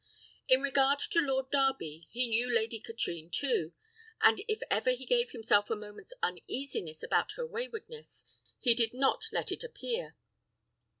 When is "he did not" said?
8.59-9.27